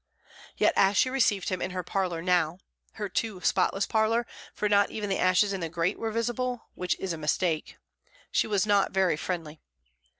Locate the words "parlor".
1.83-2.23, 3.85-4.25